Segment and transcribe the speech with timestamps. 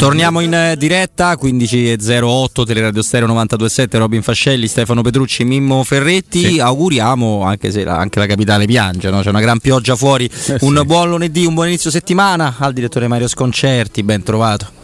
[0.00, 6.54] Torniamo in eh, diretta 15.08 Teleradio Stereo 927 Robin Fascelli, Stefano Petrucci, Mimmo Ferretti.
[6.54, 6.58] Sì.
[6.58, 9.20] Auguriamo, anche se la, anche la capitale piange, no?
[9.20, 10.24] c'è una gran pioggia fuori.
[10.24, 10.86] Eh, un sì.
[10.86, 14.79] buon lunedì, un buon inizio settimana al direttore Mario Sconcerti, ben trovato.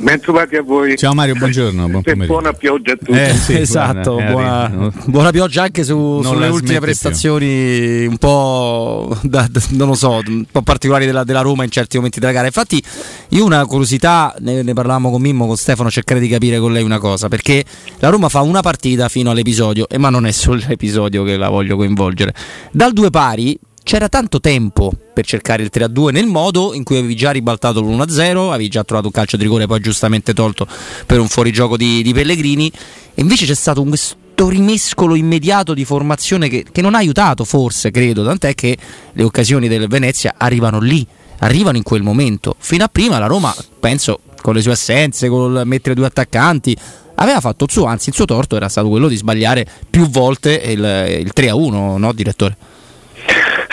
[0.00, 0.96] Ben trovati a voi.
[0.96, 1.86] Ciao Mario, buongiorno.
[1.86, 3.10] Buon buona pioggia a tutti.
[3.10, 8.10] Eh, sì, esatto, buona, buona, buona, pioggia anche su, sulle ultime prestazioni più.
[8.10, 11.96] un po', da, da, non lo so, un po' particolari della, della, Roma in certi
[11.96, 12.46] momenti della gara.
[12.46, 12.82] Infatti
[13.28, 16.82] io una curiosità, ne, ne parlavamo con Mimmo, con Stefano, cercare di capire con lei
[16.82, 17.62] una cosa, perché
[17.98, 21.50] la Roma fa una partita fino all'episodio, e ma non è solo l'episodio che la
[21.50, 22.32] voglio coinvolgere.
[22.72, 23.58] Dal due pari
[23.90, 28.50] c'era tanto tempo per cercare il 3-2 nel modo in cui avevi già ribaltato l'1-0,
[28.50, 30.64] avevi già trovato un calcio di rigore poi giustamente tolto
[31.04, 32.70] per un fuorigioco di, di Pellegrini
[33.12, 37.90] e invece c'è stato questo rimescolo immediato di formazione che, che non ha aiutato forse,
[37.90, 38.78] credo, tant'è che
[39.12, 41.04] le occasioni del Venezia arrivano lì,
[41.38, 42.54] arrivano in quel momento.
[42.60, 46.76] Fino a prima la Roma, penso, con le sue assenze, con il mettere due attaccanti,
[47.16, 50.52] aveva fatto il suo, anzi il suo torto era stato quello di sbagliare più volte
[50.52, 52.56] il, il 3-1, no direttore?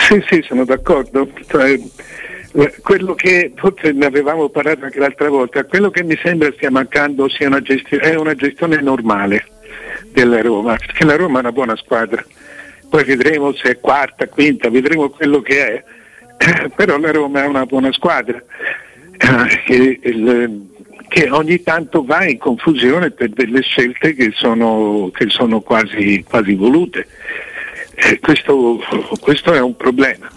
[0.08, 1.28] Sì, sì, sono d'accordo.
[1.46, 1.78] Cioè,
[2.80, 7.26] quello che forse ne avevamo parlato anche l'altra volta, quello che mi sembra stia mancando
[7.40, 9.44] una gestione, è una gestione normale
[10.10, 12.24] della Roma, perché la Roma è una buona squadra,
[12.88, 15.84] poi vedremo se è quarta, quinta, vedremo quello che è,
[16.74, 18.42] però la Roma è una buona squadra
[19.66, 20.00] che,
[21.06, 26.54] che ogni tanto va in confusione per delle scelte che sono, che sono quasi, quasi
[26.54, 27.06] volute.
[28.00, 28.78] Eh, questo,
[29.18, 30.30] questo è un problema.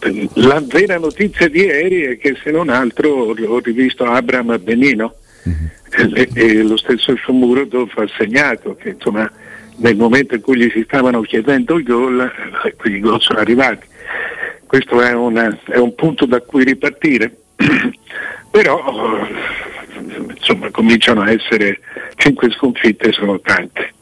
[0.00, 5.14] Eh, la vera notizia di ieri è che se non altro ho rivisto Abram Benino
[5.48, 6.14] mm-hmm.
[6.14, 9.30] e, e, lo stesso Shomurodov ha segnato che insomma,
[9.76, 12.32] nel momento in cui gli si stavano chiedendo il gol,
[12.84, 13.86] i gol sono arrivati.
[14.66, 17.32] Questo è, una, è un punto da cui ripartire,
[18.50, 19.24] però
[20.34, 21.78] insomma, cominciano a essere
[22.16, 23.92] cinque sconfitte, sono tante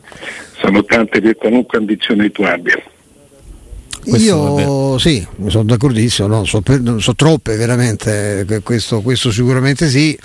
[0.60, 2.80] sono tante per qualunque ambizione tu abbia.
[4.04, 10.18] Io sì, sono d'accordissimo, no, sono, so troppe veramente, questo, questo sicuramente sì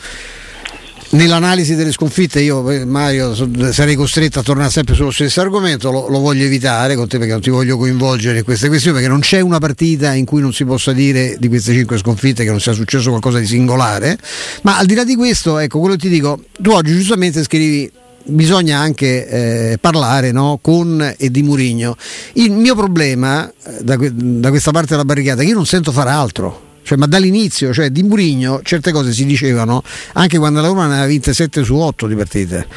[1.12, 3.34] nell'analisi delle sconfitte io eh, Mario
[3.72, 7.32] sarei costretto a tornare sempre sullo stesso argomento lo, lo, voglio evitare con te perché
[7.32, 10.52] non ti voglio coinvolgere in queste questioni perché non c'è una partita in cui non
[10.52, 14.18] si possa dire di queste cinque sconfitte che non sia successo qualcosa di singolare
[14.64, 17.92] ma al di là di questo ecco quello che ti dico tu oggi giustamente scrivi
[18.26, 20.60] bisogna anche eh, parlare no?
[20.62, 21.96] con e di Murigno.
[22.34, 25.92] Il mio problema eh, da, da, questa parte della barricata è che io non sento
[25.92, 26.64] fare altro.
[26.84, 29.82] Cioè, ma dall'inizio, cioè di Murigno, certe cose si dicevano
[30.14, 32.68] anche quando la Roma ne aveva vinte 7 su 8 di partite.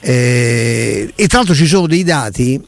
[0.00, 2.60] Eh, e tra l'altro ci sono dei dati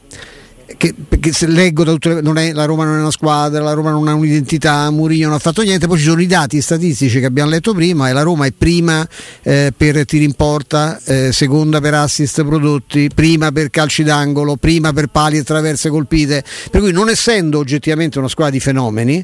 [0.75, 3.71] che, perché se leggo da tutte le, è, la Roma non è una squadra, la
[3.71, 7.19] Roma non ha un'identità, Mourinho non ha fatto niente, poi ci sono i dati statistici
[7.19, 9.07] che abbiamo letto prima e la Roma è prima
[9.43, 14.91] eh, per tiri in porta, eh, seconda per assist prodotti, prima per calci d'angolo, prima
[14.91, 19.23] per pali e traverse colpite, per cui non essendo oggettivamente una squadra di fenomeni,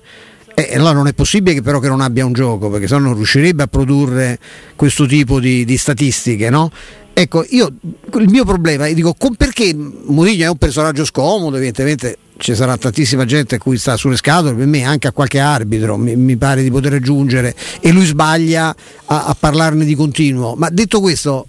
[0.56, 3.16] eh, allora non è possibile che però che non abbia un gioco, perché sennò non
[3.16, 4.40] riuscirebbe a produrre
[4.76, 6.72] questo tipo di, di statistiche, no?
[7.16, 7.72] Ecco, io
[8.16, 13.24] il mio problema, dico, con, perché Mourinho è un personaggio scomodo, evidentemente ci sarà tantissima
[13.26, 16.64] gente a cui sta sulle scatole, per me anche a qualche arbitro mi, mi pare
[16.64, 18.76] di poter aggiungere e lui sbaglia
[19.06, 20.56] a, a parlarne di continuo.
[20.56, 21.48] Ma detto questo,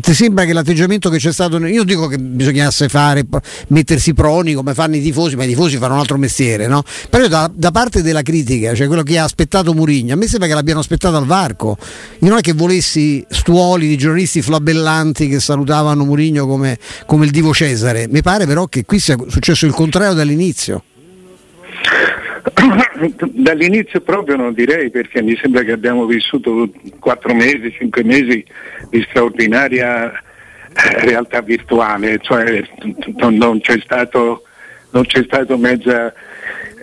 [0.00, 3.24] ti sembra che l'atteggiamento che c'è stato io dico che bisognasse fare
[3.68, 6.82] mettersi proni come fanno i tifosi ma i tifosi fanno un altro mestiere no?
[7.10, 10.46] però da, da parte della critica cioè quello che ha aspettato Murigno a me sembra
[10.48, 11.76] che l'abbiano aspettato al varco
[12.20, 17.30] io non è che volessi stuoli di giornalisti flabellanti che salutavano Murigno come, come il
[17.30, 18.06] divo Cesare.
[18.08, 20.84] Mi pare però che qui sia successo il contrario dall'inizio
[23.32, 26.68] Dall'inizio proprio non direi perché mi sembra che abbiamo vissuto
[26.98, 28.44] quattro mesi, cinque mesi
[28.90, 30.20] di straordinaria eh,
[31.00, 32.62] realtà virtuale, cioè
[33.14, 34.42] non, c'è stato,
[34.90, 36.12] non c'è stato mezza...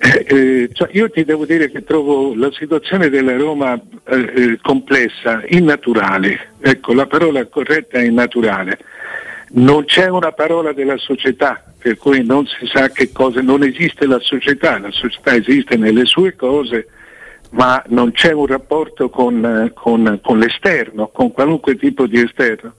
[0.03, 4.59] Eh, eh, cioè io ti devo dire che trovo la situazione della Roma eh, eh,
[4.59, 8.79] complessa, innaturale, ecco la parola corretta è innaturale.
[9.53, 14.05] Non c'è una parola della società per cui non si sa che cosa, non esiste
[14.05, 16.87] la società, la società esiste nelle sue cose,
[17.51, 22.75] ma non c'è un rapporto con, con, con l'esterno, con qualunque tipo di esterno.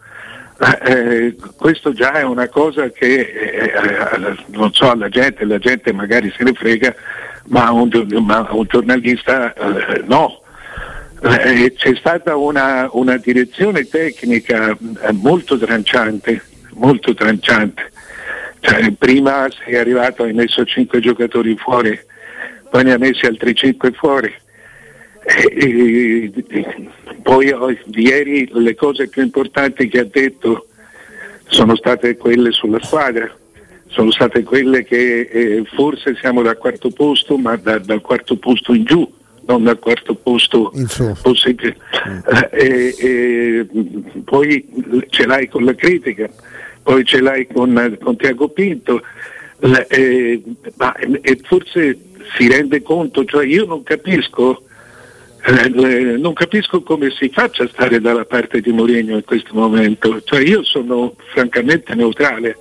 [0.84, 5.92] Eh, questo già è una cosa che eh, eh, non so alla gente, la gente
[5.92, 6.94] magari se ne frega,
[7.48, 7.90] ma un,
[8.20, 10.40] ma un giornalista eh, no.
[11.24, 16.40] Eh, c'è stata una, una direzione tecnica eh, molto tranciante,
[16.74, 17.90] molto tranciante
[18.62, 21.98] cioè, prima sei arrivato, hai messo 5 giocatori fuori,
[22.70, 24.32] poi ne hai messi altri 5 fuori.
[25.24, 26.32] E,
[27.22, 27.52] poi
[27.94, 30.68] ieri le cose più importanti che ha detto
[31.46, 33.28] sono state quelle sulla squadra,
[33.88, 38.74] sono state quelle che eh, forse siamo dal quarto posto, ma da, dal quarto posto
[38.74, 39.12] in giù,
[39.46, 40.72] non dal quarto posto
[41.20, 41.76] possibile.
[42.08, 42.18] Mm.
[42.52, 43.66] Eh, eh,
[44.24, 44.68] poi
[45.08, 46.30] ce l'hai con la critica,
[46.82, 49.02] poi ce l'hai con, con Tiago Pinto,
[49.88, 50.42] eh,
[50.76, 50.94] ma
[51.42, 51.98] forse
[52.36, 54.64] si rende conto, cioè io non capisco
[55.44, 55.68] eh,
[56.18, 60.22] non capisco come si faccia a stare dalla parte di Mourinho in questo momento.
[60.22, 62.56] Cioè, io sono francamente neutrale,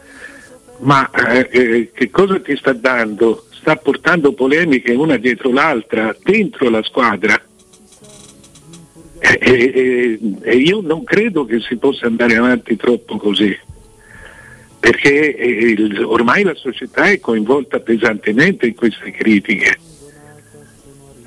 [0.79, 3.45] ma eh, eh, che cosa ti sta dando?
[3.51, 7.39] Sta portando polemiche una dietro l'altra dentro la squadra.
[9.19, 13.55] E, e io non credo che si possa andare avanti troppo così
[14.81, 19.77] perché eh, ormai la società è coinvolta pesantemente in queste critiche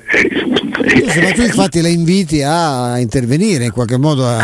[0.05, 4.37] ma tu infatti la inviti a intervenire in qualche modo a,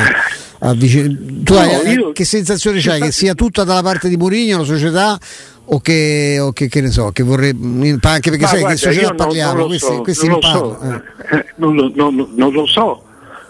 [0.59, 2.99] a vicin- tu no, hai, io, che sensazione c'hai?
[2.99, 5.19] Che sia tutta dalla parte di Mourinho la società
[5.65, 9.13] o che, o che, che ne so, che vorrei anche perché sai guarda, che società
[9.13, 11.37] parliamo, non questi, so, questi non, lo so, eh.
[11.37, 13.03] Eh, non, lo, non, non, lo so,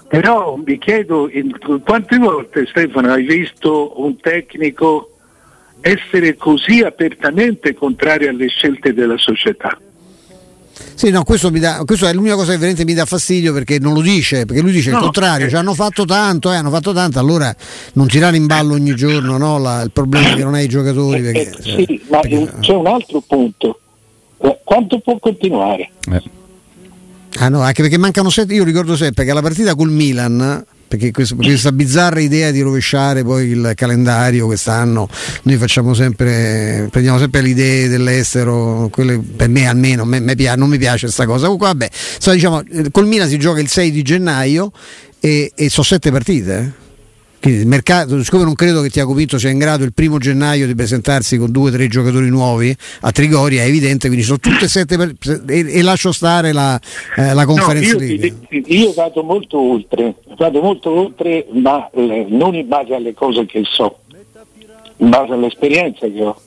[0.08, 5.11] però mi chiedo in, quante volte Stefano hai visto un tecnico
[5.82, 9.78] essere così apertamente contrario alle scelte della società?
[10.94, 13.94] Sì, no, questo, dà, questo, è l'unica cosa che veramente mi dà fastidio perché non
[13.94, 15.50] lo dice, perché lui dice no, il contrario, eh.
[15.50, 17.56] ci hanno fatto tanto, eh, hanno fatto tanto, allora
[17.94, 20.70] non tirare in ballo ogni giorno no, la, il problema è che non hai i
[20.70, 21.28] giocatori.
[21.28, 23.80] Eh, perché, eh, sì, cioè, ma perché, c'è un altro punto,
[24.42, 25.90] eh, quanto può continuare?
[27.38, 31.12] Ah no, anche perché mancano sette, io ricordo sempre che la partita col Milan perché
[31.12, 35.08] questo, questa bizzarra idea di rovesciare poi il calendario quest'anno
[35.44, 40.68] noi facciamo sempre prendiamo sempre le idee dell'estero quelle, per me almeno me, me, non
[40.68, 42.62] mi piace questa cosa comunque vabbè so, diciamo,
[42.92, 44.74] col Milan si gioca il 6 di gennaio
[45.22, 46.90] e, e sono sette partite eh?
[47.42, 50.68] Quindi il mercato, siccome non credo che Tiago Pinto sia in grado il primo gennaio
[50.68, 54.66] di presentarsi con due o tre giocatori nuovi a Trigoria, è evidente, quindi sono tutte
[54.66, 55.16] e sette per,
[55.48, 56.80] e, e, lascio stare la,
[57.18, 62.54] eh, la conferenza no, io, io, vado molto oltre, vado molto oltre, ma eh, non
[62.54, 64.02] in base alle cose che so,
[64.98, 66.40] in base all'esperienza che ho.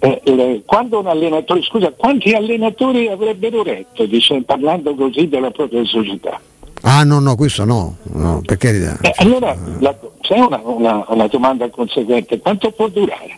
[0.00, 5.82] Eh, eh, quando un allenatore, scusa, quanti allenatori avrebbero retto dice, parlando così della propria
[5.86, 6.38] società?
[6.82, 8.98] Ah no, no, questo no, no per carità.
[9.02, 9.94] Eh, allora la,
[10.30, 13.36] c'è una, una, una, domanda conseguente, quanto può durare?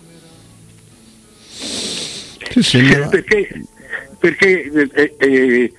[3.08, 3.64] Perché,
[4.18, 5.72] perché eh, eh,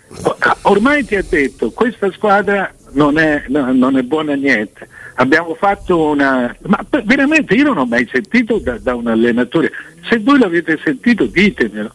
[0.63, 4.87] ormai ti ha detto questa squadra non è, no, non è buona niente.
[5.15, 6.53] Abbiamo fatto una.
[6.63, 9.71] Ma veramente io non ho mai sentito da, da un allenatore.
[10.09, 11.93] Se voi l'avete sentito ditemelo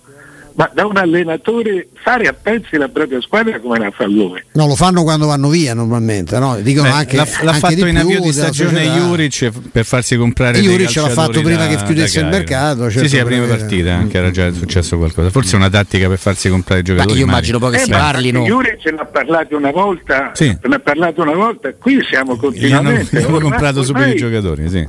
[0.58, 4.42] ma da un allenatore fare a pezzi la propria squadra come la fa lui.
[4.54, 6.58] No, lo fanno quando vanno via normalmente, no?
[6.60, 10.16] Dicono Beh, anche, l'ha, l'ha anche fatto di in avvio di stagione Juric per farsi
[10.16, 12.90] comprare Juric l'ha fatto prima da, che chiudesse il mercato.
[12.90, 15.30] Certo sì, sì, la prima partita anche era già successo qualcosa.
[15.30, 17.12] Forse è una tattica per farsi comprare i giocatori.
[17.14, 18.42] Ma io immagino poi che eh, si parlino.
[18.42, 20.46] Juric ne ha parlato una volta, sì.
[20.60, 23.16] ne ha parlato una volta, qui siamo continuamente.
[23.16, 24.88] Abbiamo comprato subito i giocatori, sì.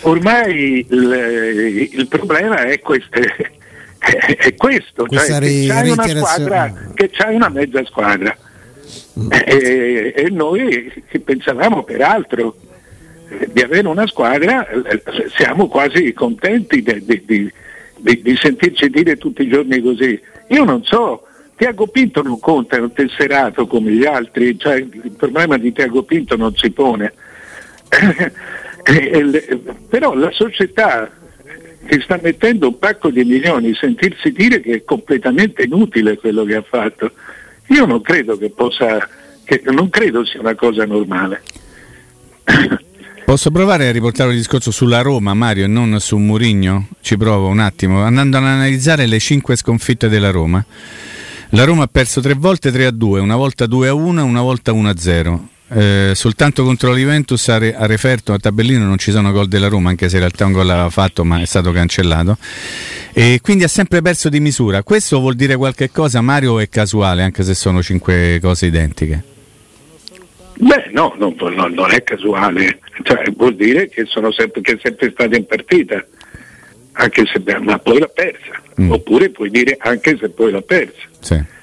[0.00, 3.20] Ormai il, il problema è questo
[3.98, 8.36] è questo, cioè che c'hai una squadra, che c'hai una mezza squadra.
[9.18, 9.32] Mm.
[9.32, 12.56] E, e, noi che pensavamo peraltro
[13.52, 14.66] di avere una squadra,
[15.34, 17.52] siamo quasi contenti di, di,
[17.96, 20.20] di, di sentirci dire tutti i giorni così.
[20.48, 25.14] Io non so, Tiago Pinto non conta, è un tesserato come gli altri, cioè il
[25.16, 27.12] problema di Tiago Pinto non si pone.
[29.88, 31.10] però la società
[31.86, 36.56] che sta mettendo un pacco di milioni, sentirsi dire che è completamente inutile quello che
[36.56, 37.12] ha fatto,
[37.68, 39.08] io non credo che possa,
[39.44, 41.42] che non credo sia una cosa normale.
[43.26, 46.86] Posso provare a riportare il discorso sulla Roma, Mario, e non su Murigno?
[47.00, 50.64] Ci provo un attimo, andando ad analizzare le cinque sconfitte della Roma.
[51.50, 54.42] La Roma ha perso tre volte 3 a 2, una volta 2 a 1 una
[54.42, 55.48] volta 1 a 0.
[55.68, 59.48] Eh, soltanto contro la Juventus a, re, a referto a tabellino non ci sono gol
[59.48, 62.38] della Roma anche se in realtà un gol l'aveva fatto ma è stato cancellato
[63.12, 67.24] e quindi ha sempre perso di misura questo vuol dire qualche cosa Mario è casuale
[67.24, 69.34] anche se sono cinque cose identiche
[70.58, 74.78] Beh, no, no, no non è casuale, cioè, vuol dire che, sono sempre, che è
[74.82, 76.02] sempre stata in partita,
[76.92, 78.90] anche se, ma poi l'ha persa, mm.
[78.90, 81.02] oppure puoi dire anche se poi l'ha persa.
[81.20, 81.54] Sì.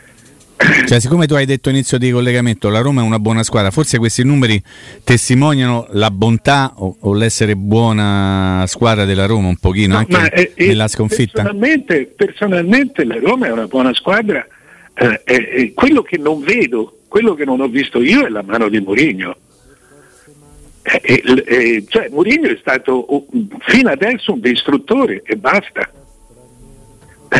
[0.85, 3.97] Cioè, siccome tu hai detto inizio di collegamento, la Roma è una buona squadra, forse
[3.97, 4.61] questi numeri
[5.03, 10.51] testimoniano la bontà o, o l'essere buona squadra della Roma un pochino no, anche è,
[10.55, 11.41] eh, nella sconfitta?
[11.41, 14.45] Personalmente, personalmente, la Roma è una buona squadra,
[14.93, 18.69] eh, è, quello che non vedo quello che non ho visto io è la mano
[18.69, 19.35] di Mourinho.
[20.81, 23.27] Eh, eh, cioè, Mourinho è stato
[23.67, 25.91] fino adesso un distruttore e basta.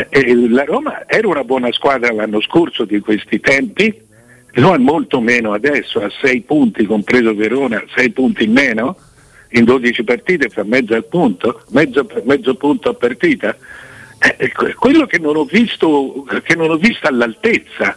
[0.08, 3.94] Eh, la Roma era una buona squadra l'anno scorso di questi tempi,
[4.50, 8.96] è molto meno adesso, a 6 punti, compreso Verona, 6 punti in meno,
[9.50, 13.56] in 12 partite fa mezzo punto, mezzo, mezzo punto a partita.
[14.18, 17.96] Eh, quello che non ho visto, che non ho visto all'altezza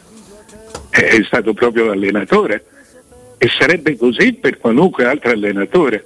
[0.90, 2.66] è stato proprio l'allenatore
[3.40, 6.06] e sarebbe così per qualunque altro allenatore.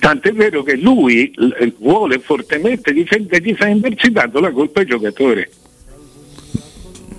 [0.00, 1.32] Tant'è vero che lui
[1.78, 5.48] vuole fortemente difendersi dando la colpa ai giocatori.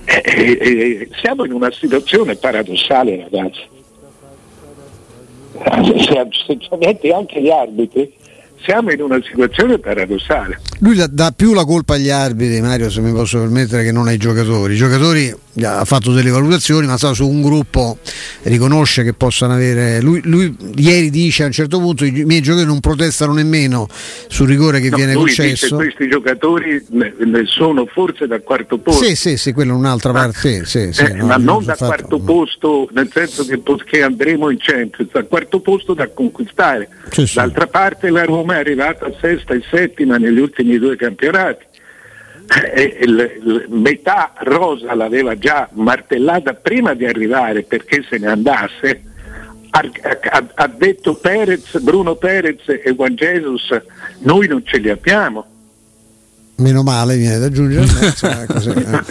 [0.03, 3.61] E, e, e, siamo in una situazione paradossale ragazzi.
[6.57, 8.11] Ci metti anche gli arbitri,
[8.63, 10.59] siamo in una situazione paradossale.
[10.79, 14.17] Lui dà più la colpa agli arbitri, Mario, se mi posso permettere, che non ai
[14.17, 14.73] giocatori.
[14.73, 15.33] I giocatori
[15.65, 17.97] ha fatto delle valutazioni, ma sta su un gruppo,
[18.43, 20.01] riconosce che possano avere.
[20.01, 23.87] Lui, lui, ieri dice a un certo punto: i miei giocatori non protestano nemmeno
[24.27, 25.75] sul rigore che no, viene concesso.
[25.75, 27.13] questi giocatori ne,
[27.45, 29.03] sono forse dal quarto posto.
[29.03, 30.65] Sì, sì, sì, quello è un'altra parte.
[30.65, 32.23] Sì, sì, eh, no, ma non dal fatto, quarto no.
[32.23, 36.89] posto, nel senso che, che andremo in centro, dal quarto posto da conquistare.
[37.33, 41.67] D'altra parte la Roma è arrivata a sesta e settima negli ultimi due campionati
[43.67, 49.03] metà Rosa l'aveva già martellata prima di arrivare perché se ne andasse,
[49.69, 53.79] ha, detto Perez, Bruno Perez e Juan Jesus,
[54.19, 55.45] noi non ce li abbiamo.
[56.55, 57.85] Meno male viene da aggiungere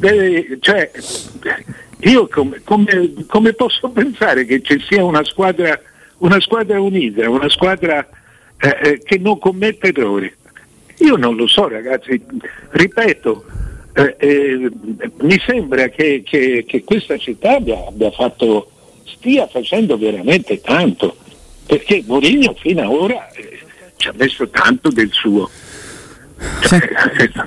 [0.00, 0.90] eh, cioè,
[2.00, 5.80] io come, come, come, posso pensare che ci sia una squadra,
[6.18, 8.06] una squadra unita, una squadra
[8.58, 10.30] eh, eh che non commette errori?
[10.98, 12.20] Io non lo so ragazzi,
[12.70, 13.44] ripeto,
[13.94, 14.70] eh, eh,
[15.20, 18.70] mi sembra che, che, che questa città abbia, abbia fatto,
[19.04, 21.16] stia facendo veramente tanto,
[21.66, 23.60] perché Mourinho fino ad ora eh,
[23.96, 25.48] ci ha messo tanto del suo.
[26.62, 26.78] Sì.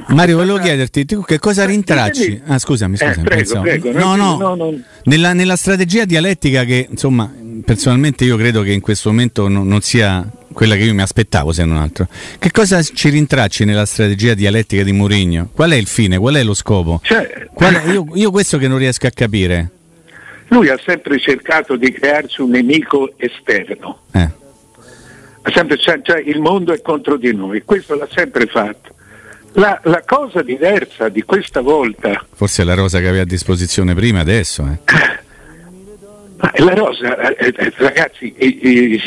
[0.07, 2.41] Mario, volevo chiederti tu che cosa rintracci?
[2.45, 3.19] Ah, scusami, scusami.
[3.19, 4.79] Eh, prego, prego, no, no, no, no.
[5.03, 7.31] Nella, nella, strategia dialettica che, insomma,
[7.63, 11.51] personalmente io credo che in questo momento non, non sia quella che io mi aspettavo
[11.51, 12.07] se non altro.
[12.39, 15.49] Che cosa ci rintracci nella strategia dialettica di Mourinho?
[15.53, 16.17] Qual è il fine?
[16.17, 16.99] Qual è lo scopo?
[17.03, 17.91] Cioè, è?
[17.91, 19.69] Io, io, questo che non riesco a capire.
[20.47, 23.99] Lui ha sempre cercato di crearsi un nemico esterno.
[24.13, 24.29] Eh.
[25.53, 28.95] Sempre, cioè, cioè, il mondo è contro di noi, questo l'ha sempre fatto.
[29.53, 32.25] La, la, cosa diversa di questa volta.
[32.33, 34.65] Forse è la rosa che aveva a disposizione prima, adesso.
[34.65, 35.25] Eh.
[36.39, 38.99] La rosa, eh, eh, ragazzi, eh,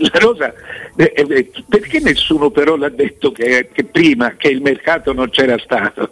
[0.00, 0.52] la rosa,
[0.94, 6.10] perché nessuno però l'ha detto che, che, prima che il mercato non c'era stato?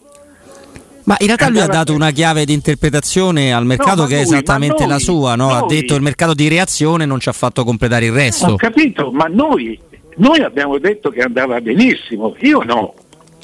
[1.04, 4.20] Ma in realtà lui ha dato una chiave di interpretazione al mercato no, che è
[4.20, 5.50] esattamente noi, la sua, no?
[5.50, 8.52] ha detto il mercato di reazione non ci ha fatto completare il resto.
[8.52, 9.78] Ho capito, ma noi,
[10.16, 12.94] noi abbiamo detto che andava benissimo, io no,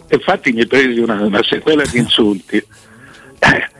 [0.08, 2.64] infatti mi presi una, una sequela di insulti.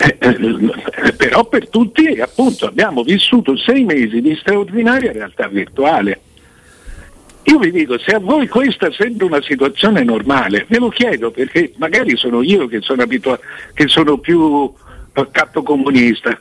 [0.00, 6.20] Eh, eh, però per tutti appunto abbiamo vissuto sei mesi di straordinaria realtà virtuale.
[7.42, 11.72] Io vi dico, se a voi questa sembra una situazione normale, ve lo chiedo perché
[11.78, 13.42] magari sono io che sono abituato,
[13.74, 14.72] che sono più
[15.14, 16.38] eh, capo comunista.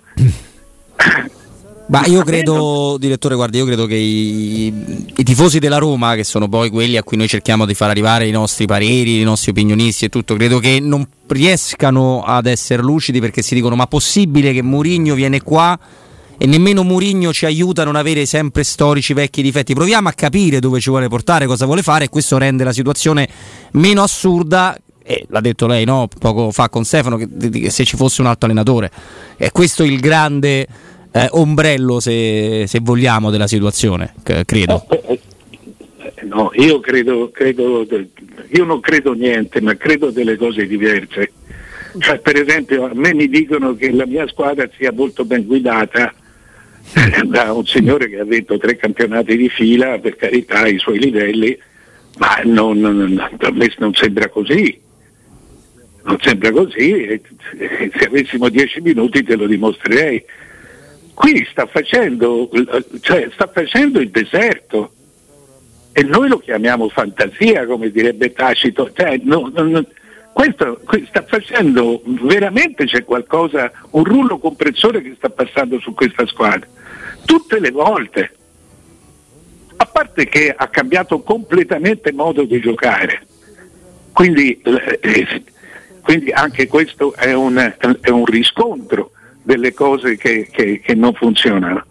[1.89, 4.67] Ma io credo, direttore, guardi, io credo che i,
[5.15, 8.27] i, tifosi della Roma, che sono poi quelli a cui noi cerchiamo di far arrivare
[8.27, 13.21] i nostri pareri, i nostri opinionisti e tutto, credo che non riescano ad essere lucidi
[13.21, 15.79] perché si dicono ma possibile che Mourinho viene qua
[16.37, 19.73] e nemmeno Mourinho ci aiuta a non avere sempre storici vecchi difetti.
[19.73, 23.29] Proviamo a capire dove ci vuole portare, cosa vuole fare e questo rende la situazione
[23.71, 24.77] meno assurda
[25.09, 26.09] eh, l'ha detto lei no?
[26.19, 28.91] poco fa con Stefano, che, che, se ci fosse un altro allenatore.
[29.37, 30.67] E questo è il grande
[31.23, 34.13] eh, ombrello, se, se, vogliamo, della situazione,
[34.45, 34.85] credo.
[34.89, 35.19] No, eh,
[35.99, 37.85] eh, no io credo, credo,
[38.49, 41.31] io non credo niente, ma credo delle cose diverse.
[41.97, 46.13] Cioè, per esempio, a me mi dicono che la mia squadra sia molto ben guidata
[46.93, 50.99] eh, da un signore che ha vinto tre campionati di fila, per carità, ai suoi
[50.99, 51.57] livelli,
[52.17, 54.85] ma non, a me non sembra così.
[56.03, 57.21] Non sembra così,
[57.97, 60.23] se avessimo dieci minuti te lo dimostrerei
[61.17, 62.47] qui sta facendo,
[63.01, 64.91] cioè, sta facendo il deserto.
[65.91, 68.91] E noi lo chiamiamo fantasia come direbbe Tacito.
[68.93, 69.83] Cioè, no, no,
[70.31, 76.67] questo, sta facendo veramente c'è qualcosa un rullo compressore che sta passando su questa squadra.
[77.25, 78.31] Tutte le volte.
[79.77, 83.25] A parte che ha cambiato completamente modo di giocare.
[84.13, 85.43] Quindi, eh,
[86.03, 87.57] quindi anche questo è un,
[88.01, 89.13] è un riscontro
[89.47, 91.85] delle cose che, che, che non funzionano.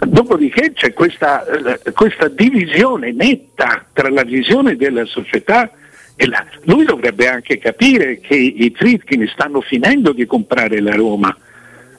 [0.00, 1.44] Dopodiché c'è questa,
[1.92, 5.70] questa, divisione netta tra la visione della società
[6.16, 6.42] e la...
[6.62, 11.36] Lui dovrebbe anche capire che i Fritkin stanno finendo di comprare la Roma.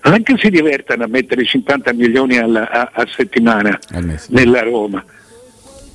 [0.02, 3.78] Non è che si divertano a mettere 50 milioni alla, a, a, settimana
[4.30, 5.04] nella Roma.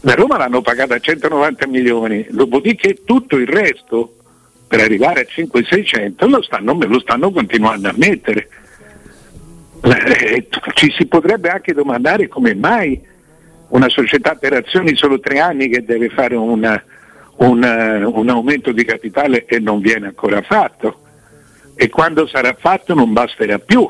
[0.02, 4.19] La Roma l'hanno pagata a 190 milioni, dopodiché tutto il resto
[4.66, 8.49] per arrivare a 5-600 lo stanno, lo stanno continuando a mettere.
[9.83, 13.00] Eh, ci si potrebbe anche domandare come mai
[13.68, 16.83] una società per azioni solo tre anni che deve fare una,
[17.37, 21.00] una, un aumento di capitale e non viene ancora fatto
[21.75, 23.88] e quando sarà fatto non basterà più.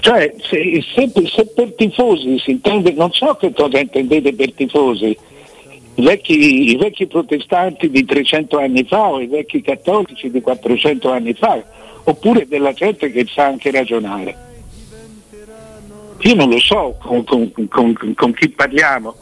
[0.00, 5.16] Cioè, se, se, se per tifosi si intende, non so che cosa intendete per tifosi,
[5.96, 11.34] vecchi, i vecchi protestanti di 300 anni fa o i vecchi cattolici di 400 anni
[11.34, 11.62] fa,
[12.04, 14.50] oppure della gente che sa anche ragionare.
[16.20, 19.14] Io non lo so con, con, con, con chi parliamo,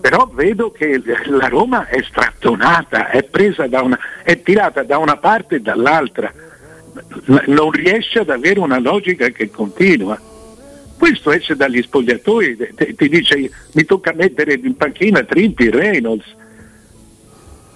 [0.00, 3.24] però vedo che la Roma è strattonata, è,
[3.80, 6.32] una, è tirata da una parte e dall'altra,
[7.46, 10.18] non riesce ad avere una logica che continua.
[11.02, 12.56] Questo esce dagli spogliatoi,
[12.96, 16.24] ti dice mi tocca mettere in panchina Trimpi, Reynolds,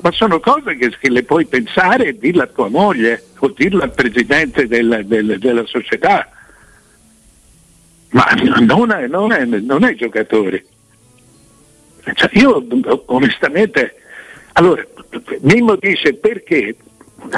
[0.01, 3.83] ma sono cose che, che, le puoi pensare e dirla a tua moglie o dirla
[3.83, 6.31] al presidente del, del, della società,
[8.11, 8.27] ma
[8.61, 10.65] non, è, non, è, non ai giocatori.
[12.15, 12.65] Cioè io
[13.07, 13.97] onestamente,
[14.53, 14.87] allora,
[15.41, 16.77] Mimmo dice perché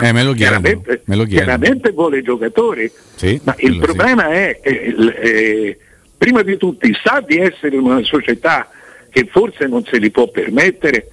[0.00, 4.30] eh, me lo chiaramente, me lo chiaramente vuole giocatori, sì, ma il problema sì.
[4.30, 5.78] è che eh,
[6.16, 8.68] prima di tutto sa di essere una società
[9.10, 11.08] che forse non se li può permettere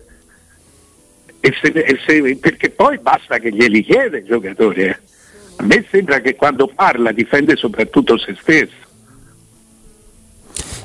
[1.39, 4.85] e se, e se, perché poi basta che glieli chiede il giocatore.
[4.85, 4.97] Eh.
[5.57, 8.83] A me sembra che quando parla difende soprattutto se stesso.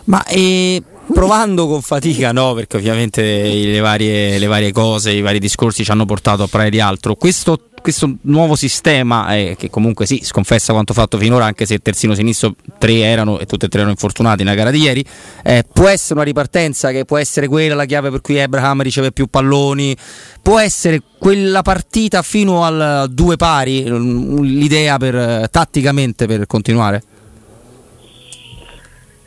[0.04, 5.38] Ma eh, provando con fatica, no, perché ovviamente le varie, le varie, cose, i vari
[5.38, 7.14] discorsi ci hanno portato a parlare di altro.
[7.14, 12.14] Questo, questo nuovo sistema, eh, che comunque sì, sconfessa quanto fatto finora, anche se terzino
[12.14, 15.04] sinistro tre erano e tutti e tre erano infortunati nella gara di ieri,
[15.42, 19.12] eh, può essere una ripartenza che può essere quella la chiave per cui Abraham riceve
[19.12, 19.96] più palloni,
[20.42, 27.02] può essere quella partita fino al due pari, l'idea per, tatticamente per continuare?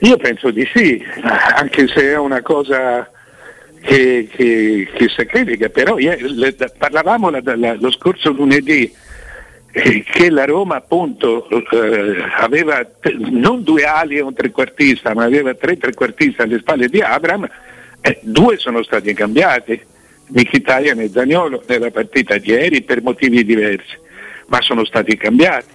[0.03, 1.01] Io penso di sì,
[1.55, 3.09] anche se è una cosa
[3.81, 8.91] che, che, che sacrifica, però le, parlavamo la, la, lo scorso lunedì
[9.71, 15.23] eh, che la Roma appunto eh, aveva t- non due ali e un trequartista, ma
[15.23, 17.47] aveva tre trequartisti alle spalle di Abram,
[18.01, 19.81] eh, due sono stati cambiati,
[20.27, 23.97] Mkhitaryan e Zagnolo nella partita di ieri per motivi diversi,
[24.47, 25.71] ma sono stati cambiati.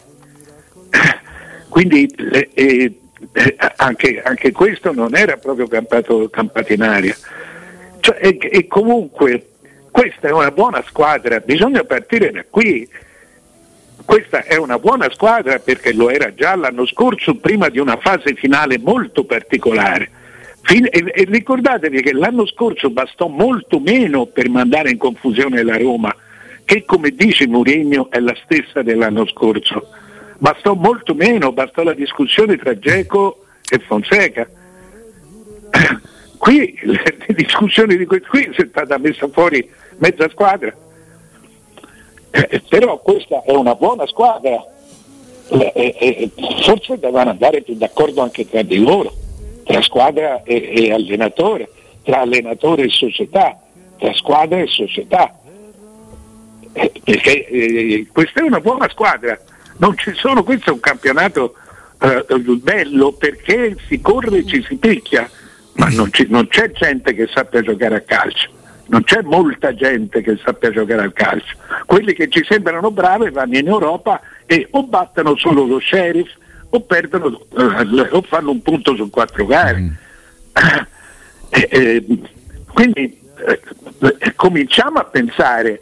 [1.71, 2.07] Quindi
[2.53, 2.93] eh,
[3.33, 7.17] eh, anche, anche, questo non era proprio campato, campato in aria.
[8.01, 9.49] Cioè, e, e comunque
[9.91, 12.88] questa è una buona squadra, bisogna partire da qui.
[14.05, 18.35] Questa è una buona squadra perché lo era già l'anno scorso prima di una fase
[18.35, 20.11] finale molto particolare.
[20.71, 26.14] E ricordatevi che l'anno scorso bastò molto meno per mandare in confusione la Roma,
[26.64, 29.88] che come dice Mourinho è la stessa dell'anno scorso
[30.38, 34.48] bastò molto meno, bastò la discussione tra Geco e Fonseca.
[36.38, 40.72] Qui le discussioni di questo qui è stata messa fuori mezza squadra.
[42.31, 44.64] Eh, però questa è una buona squadra.
[45.51, 46.31] Eh, eh, eh
[46.62, 49.12] forse devono andare più d'accordo anche tra di loro,
[49.64, 51.70] tra squadra e, e allenatore,
[52.05, 53.61] tra allenatore e società,
[53.98, 55.37] tra squadra e società.
[56.72, 59.37] Eh, perché eh, questa è una buona squadra
[59.79, 61.55] non ci sono, questo è un campionato
[62.01, 62.25] eh,
[62.61, 65.29] bello perché si corre e ci si picchia,
[65.75, 68.51] ma non, ci, non, c'è gente che sappia giocare a calcio,
[68.87, 71.57] non c'è molta gente che sappia giocare al calcio.
[71.87, 76.33] Quelli che ci sembrano bravi vanno in Europa e o battono solo lo sheriff
[76.71, 79.79] o perdono eh, o fanno un punto su quattro gare.
[79.79, 79.91] Mm.
[81.51, 82.05] Eh, eh,
[82.75, 83.19] quindi
[84.37, 85.81] cominciamo a pensare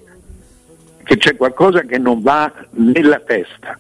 [1.02, 3.76] che c'è qualcosa che non va nella testa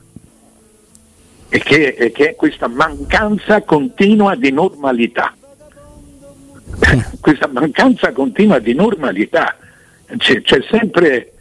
[1.48, 5.34] e che, e che è questa mancanza continua di normalità.
[7.20, 9.56] questa mancanza continua di normalità.
[10.16, 11.32] C'è, c'è sempre,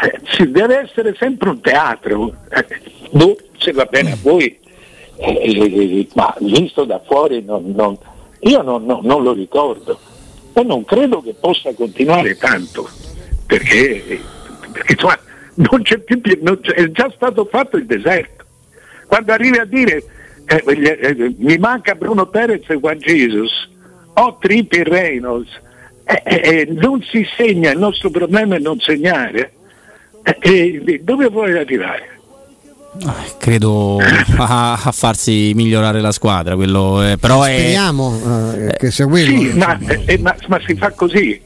[0.00, 2.34] eh, ci deve essere sempre un teatro.
[2.50, 2.66] Eh,
[3.10, 4.58] boh, se va bene a voi,
[5.16, 7.96] eh, eh, eh ma visto da fuori non, non,
[8.40, 9.98] io non, non, lo ricordo
[10.52, 12.88] e non credo che possa continuare tanto
[13.46, 14.20] perché,
[14.72, 15.18] perché insomma,
[15.54, 18.35] non c'è più, non c'è, è già stato fatto il deserto.
[19.06, 20.02] Quando arrivi a dire
[20.46, 23.68] eh, eh, mi manca Bruno Perez e Juan Jesus,
[24.14, 25.50] ho Trippi e Reynolds,
[26.04, 29.52] eh, eh, eh, non si segna, il nostro problema è non segnare,
[30.22, 32.14] eh, dove vuoi arrivare?
[33.38, 33.98] credo
[34.38, 38.68] a, a, farsi migliorare la squadra quello, eh, però speriamo è...
[38.68, 41.40] eh, che sia quello sì, ma, eh, ma, ma, si fa così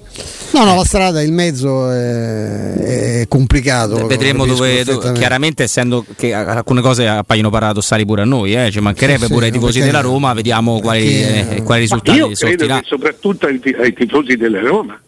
[0.53, 4.07] no no la strada il mezzo è, è complicato.
[4.07, 8.81] Vedremo dove, dove, chiaramente essendo che alcune cose appaiono paradossali pure a noi eh, ci
[8.81, 12.83] mancherebbe sì, pure ai tifosi della Roma vediamo quali, eh, quali risultati io credo che
[12.85, 15.01] soprattutto ai, ai, tifosi della Roma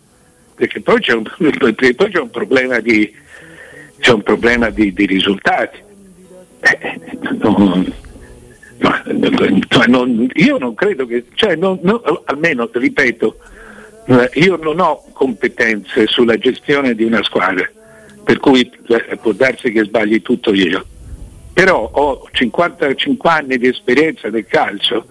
[0.54, 3.20] perché poi c'è un, poi c'è un problema di
[4.02, 5.78] c'è un problema di, di risultati.
[7.38, 7.92] Non,
[9.86, 11.78] non, io non credo che, cioè non,
[12.24, 13.36] almeno ripeto,
[14.34, 17.68] io non ho competenze sulla gestione di una squadra,
[18.24, 20.84] per cui eh, può darsi che sbagli tutto io,
[21.52, 25.06] però ho 55 anni di esperienza del calcio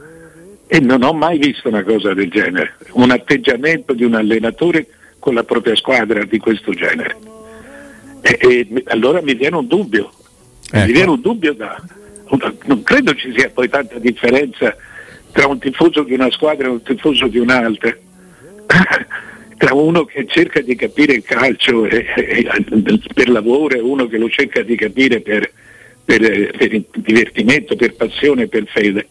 [0.68, 4.88] e non ho mai visto una cosa del genere, un atteggiamento di un allenatore
[5.20, 7.18] con la propria squadra di questo genere.
[8.22, 10.12] E, e allora mi viene un dubbio,
[10.72, 10.86] Ecco.
[10.86, 11.82] Mi viene un dubbio da...
[12.64, 14.74] Non credo ci sia poi tanta differenza
[15.34, 17.94] tra un tifoso di una squadra e un tifoso di un'altra.
[19.58, 24.18] tra uno che cerca di capire il calcio e, e, per lavoro e uno che
[24.18, 25.52] lo cerca di capire per,
[26.04, 29.08] per, per divertimento, per passione, per fede.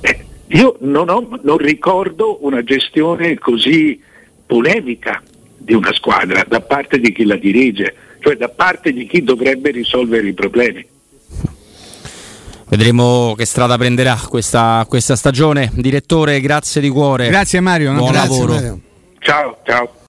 [0.00, 4.00] Eh, io non, ho, non ricordo una gestione così
[4.46, 5.22] polemica
[5.56, 9.70] di una squadra da parte di chi la dirige cioè da parte di chi dovrebbe
[9.70, 10.86] risolvere i problemi.
[12.68, 15.70] Vedremo che strada prenderà questa, questa stagione.
[15.74, 17.28] Direttore, grazie di cuore.
[17.28, 17.94] Grazie Mario.
[17.94, 18.52] Buon grazie, lavoro.
[18.52, 18.80] Mario.
[19.28, 19.97] Ciao, ciao.